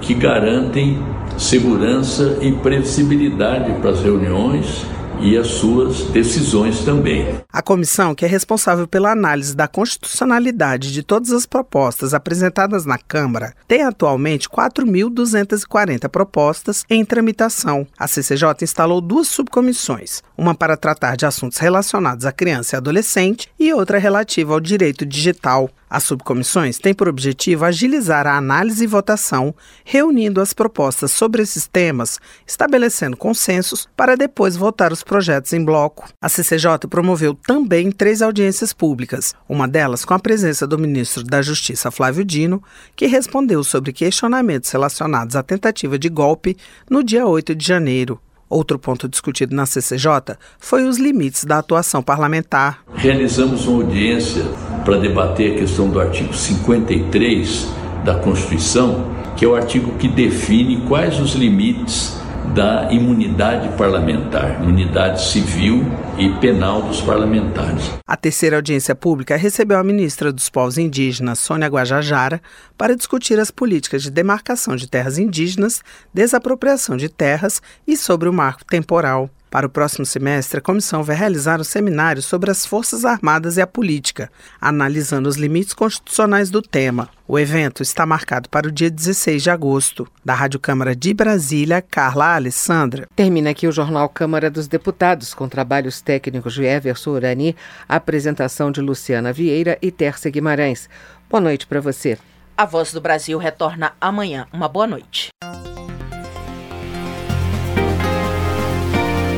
que 0.00 0.14
garantem 0.14 0.98
segurança 1.36 2.38
e 2.40 2.52
previsibilidade 2.52 3.72
para 3.80 3.90
as 3.90 4.02
reuniões 4.02 4.86
e 5.20 5.36
as 5.36 5.48
suas 5.48 6.02
decisões 6.04 6.80
também. 6.80 7.26
A 7.58 7.62
comissão, 7.62 8.14
que 8.14 8.24
é 8.24 8.28
responsável 8.28 8.86
pela 8.86 9.10
análise 9.10 9.52
da 9.52 9.66
constitucionalidade 9.66 10.92
de 10.92 11.02
todas 11.02 11.32
as 11.32 11.44
propostas 11.44 12.14
apresentadas 12.14 12.84
na 12.84 12.96
Câmara, 12.96 13.52
tem 13.66 13.82
atualmente 13.82 14.48
4.240 14.48 16.08
propostas 16.08 16.84
em 16.88 17.04
tramitação. 17.04 17.84
A 17.98 18.06
CCJ 18.06 18.62
instalou 18.62 19.00
duas 19.00 19.26
subcomissões, 19.26 20.22
uma 20.36 20.54
para 20.54 20.76
tratar 20.76 21.16
de 21.16 21.26
assuntos 21.26 21.58
relacionados 21.58 22.24
à 22.24 22.30
criança 22.30 22.76
e 22.76 22.78
adolescente 22.78 23.48
e 23.58 23.72
outra 23.72 23.98
relativa 23.98 24.54
ao 24.54 24.60
direito 24.60 25.04
digital. 25.04 25.68
As 25.90 26.04
subcomissões 26.04 26.78
têm 26.78 26.92
por 26.92 27.08
objetivo 27.08 27.64
agilizar 27.64 28.26
a 28.26 28.36
análise 28.36 28.84
e 28.84 28.86
votação, 28.86 29.54
reunindo 29.84 30.40
as 30.40 30.52
propostas 30.52 31.10
sobre 31.12 31.42
esses 31.42 31.66
temas, 31.66 32.20
estabelecendo 32.46 33.16
consensos 33.16 33.88
para 33.96 34.16
depois 34.16 34.54
votar 34.54 34.92
os 34.92 35.02
projetos 35.02 35.52
em 35.52 35.64
bloco. 35.64 36.06
A 36.20 36.28
CCJ 36.28 36.86
promoveu 36.90 37.34
também 37.48 37.90
três 37.90 38.20
audiências 38.20 38.74
públicas, 38.74 39.34
uma 39.48 39.66
delas 39.66 40.04
com 40.04 40.12
a 40.12 40.18
presença 40.18 40.66
do 40.66 40.78
ministro 40.78 41.24
da 41.24 41.40
Justiça 41.40 41.90
Flávio 41.90 42.22
Dino, 42.22 42.62
que 42.94 43.06
respondeu 43.06 43.64
sobre 43.64 43.90
questionamentos 43.90 44.70
relacionados 44.70 45.34
à 45.34 45.42
tentativa 45.42 45.98
de 45.98 46.10
golpe 46.10 46.58
no 46.90 47.02
dia 47.02 47.26
8 47.26 47.54
de 47.54 47.66
janeiro. 47.66 48.20
Outro 48.50 48.78
ponto 48.78 49.08
discutido 49.08 49.56
na 49.56 49.64
CCJ 49.64 50.36
foi 50.58 50.84
os 50.84 50.98
limites 50.98 51.44
da 51.44 51.56
atuação 51.56 52.02
parlamentar. 52.02 52.82
Realizamos 52.94 53.66
uma 53.66 53.82
audiência 53.82 54.44
para 54.84 54.98
debater 54.98 55.54
a 55.54 55.58
questão 55.60 55.88
do 55.88 55.98
artigo 55.98 56.34
53 56.34 57.66
da 58.04 58.16
Constituição, 58.16 59.10
que 59.38 59.46
é 59.46 59.48
o 59.48 59.54
artigo 59.54 59.92
que 59.92 60.06
define 60.06 60.82
quais 60.86 61.18
os 61.18 61.32
limites 61.32 62.14
da 62.54 62.88
imunidade 62.90 63.68
parlamentar, 63.76 64.62
imunidade 64.62 65.22
civil 65.22 65.84
e 66.16 66.28
penal 66.40 66.82
dos 66.82 67.00
parlamentares. 67.00 67.90
A 68.06 68.16
terceira 68.16 68.56
audiência 68.56 68.94
pública 68.94 69.36
recebeu 69.36 69.78
a 69.78 69.84
ministra 69.84 70.32
dos 70.32 70.48
Povos 70.48 70.78
Indígenas, 70.78 71.38
Sônia 71.38 71.68
Guajajara, 71.68 72.40
para 72.76 72.96
discutir 72.96 73.38
as 73.38 73.50
políticas 73.50 74.02
de 74.02 74.10
demarcação 74.10 74.76
de 74.76 74.88
terras 74.88 75.18
indígenas, 75.18 75.82
desapropriação 76.12 76.96
de 76.96 77.08
terras 77.08 77.60
e 77.86 77.96
sobre 77.96 78.28
o 78.28 78.32
marco 78.32 78.64
temporal. 78.64 79.30
Para 79.50 79.66
o 79.66 79.70
próximo 79.70 80.04
semestre, 80.04 80.58
a 80.58 80.62
comissão 80.62 81.02
vai 81.02 81.16
realizar 81.16 81.60
um 81.60 81.64
seminário 81.64 82.20
sobre 82.20 82.50
as 82.50 82.66
Forças 82.66 83.04
Armadas 83.04 83.56
e 83.56 83.62
a 83.62 83.66
política, 83.66 84.30
analisando 84.60 85.28
os 85.28 85.36
limites 85.36 85.72
constitucionais 85.72 86.50
do 86.50 86.60
tema. 86.60 87.08
O 87.26 87.38
evento 87.38 87.82
está 87.82 88.04
marcado 88.04 88.48
para 88.48 88.68
o 88.68 88.72
dia 88.72 88.90
16 88.90 89.42
de 89.42 89.50
agosto. 89.50 90.06
Da 90.24 90.34
Rádio 90.34 90.60
Câmara 90.60 90.94
de 90.94 91.14
Brasília, 91.14 91.80
Carla 91.80 92.34
Alessandra. 92.34 93.06
Termina 93.16 93.50
aqui 93.50 93.66
o 93.66 93.72
Jornal 93.72 94.08
Câmara 94.08 94.50
dos 94.50 94.68
Deputados, 94.68 95.32
com 95.32 95.48
trabalhos 95.48 96.00
técnicos 96.00 96.52
de 96.54 96.64
Everson 96.64 97.10
Urani, 97.10 97.56
apresentação 97.88 98.70
de 98.70 98.80
Luciana 98.80 99.32
Vieira 99.32 99.78
e 99.80 99.90
Terça 99.90 100.28
Guimarães. 100.28 100.88
Boa 101.30 101.40
noite 101.40 101.66
para 101.66 101.80
você. 101.80 102.18
A 102.56 102.66
Voz 102.66 102.92
do 102.92 103.00
Brasil 103.00 103.38
retorna 103.38 103.92
amanhã. 104.00 104.46
Uma 104.52 104.68
boa 104.68 104.86
noite. 104.86 105.28